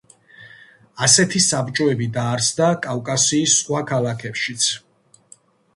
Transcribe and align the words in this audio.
ასეთი 1.07 1.41
საბჭოები 1.47 2.07
დაარსდა 2.17 2.71
კავკასიის 2.87 3.55
სხვა 3.61 3.87
ქალაქებშიც. 3.95 4.71